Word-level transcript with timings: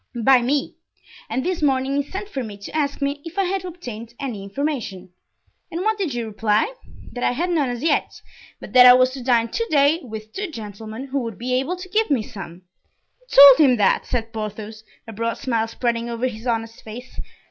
"By 0.23 0.41
me; 0.41 0.77
and 1.29 1.45
this 1.45 1.61
morning 1.61 1.95
he 1.95 2.01
sent 2.09 2.27
for 2.27 2.43
me 2.43 2.57
to 2.57 2.75
ask 2.75 3.03
me 3.03 3.21
if 3.23 3.37
I 3.37 3.43
had 3.43 3.63
obtained 3.63 4.15
any 4.19 4.41
information." 4.43 5.11
"And 5.69 5.81
what 5.81 5.99
did 5.99 6.15
you 6.15 6.25
reply?" 6.25 6.73
"That 7.11 7.23
I 7.23 7.33
had 7.33 7.51
none 7.51 7.69
as 7.69 7.83
yet; 7.83 8.19
but 8.59 8.73
that 8.73 8.87
I 8.87 8.93
was 8.93 9.11
to 9.11 9.23
dine 9.23 9.49
to 9.49 9.65
day 9.69 9.99
with 10.01 10.33
two 10.33 10.49
gentlemen, 10.49 11.09
who 11.09 11.19
would 11.19 11.37
be 11.37 11.53
able 11.53 11.75
to 11.75 11.87
give 11.87 12.09
me 12.09 12.23
some." 12.23 12.63
"You 13.19 13.27
told 13.59 13.69
him 13.69 13.77
that?" 13.77 14.07
said 14.07 14.33
Porthos, 14.33 14.83
a 15.07 15.13
broad 15.13 15.37
smile 15.37 15.67
spreading 15.67 16.09
over 16.09 16.25
his 16.25 16.47
honest 16.47 16.81
face. 16.81 17.19